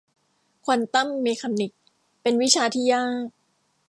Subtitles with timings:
[0.63, 1.81] ควอนตัมเมคานิคส์
[2.21, 3.27] เป็นวิชาที่ยาก